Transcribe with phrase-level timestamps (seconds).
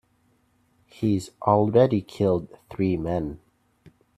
[0.87, 3.39] He's already killed three men.